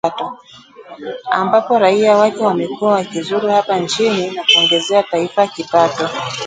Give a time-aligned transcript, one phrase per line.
[1.31, 6.09] ambapo raia wake wamekuwa wakizuru hapa nchini na kuongezea taifa kipato